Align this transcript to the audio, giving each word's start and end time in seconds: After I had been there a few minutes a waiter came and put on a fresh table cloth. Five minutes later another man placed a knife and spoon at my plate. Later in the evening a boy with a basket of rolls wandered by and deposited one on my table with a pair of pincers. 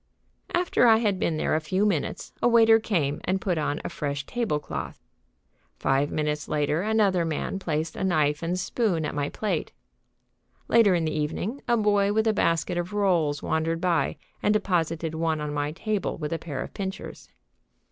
After 0.55 0.87
I 0.87 0.97
had 0.97 1.19
been 1.19 1.37
there 1.37 1.53
a 1.53 1.59
few 1.61 1.85
minutes 1.85 2.33
a 2.41 2.47
waiter 2.47 2.79
came 2.79 3.21
and 3.23 3.39
put 3.39 3.59
on 3.59 3.79
a 3.85 3.89
fresh 3.89 4.25
table 4.25 4.57
cloth. 4.57 4.99
Five 5.77 6.09
minutes 6.09 6.47
later 6.47 6.81
another 6.81 7.23
man 7.23 7.59
placed 7.59 7.95
a 7.95 8.03
knife 8.03 8.41
and 8.41 8.59
spoon 8.59 9.05
at 9.05 9.13
my 9.13 9.29
plate. 9.29 9.73
Later 10.67 10.95
in 10.95 11.05
the 11.05 11.13
evening 11.13 11.61
a 11.67 11.77
boy 11.77 12.11
with 12.13 12.25
a 12.25 12.33
basket 12.33 12.79
of 12.79 12.93
rolls 12.93 13.43
wandered 13.43 13.79
by 13.79 14.17
and 14.41 14.55
deposited 14.55 15.13
one 15.13 15.39
on 15.39 15.53
my 15.53 15.71
table 15.71 16.17
with 16.17 16.33
a 16.33 16.39
pair 16.39 16.63
of 16.63 16.73
pincers. 16.73 17.29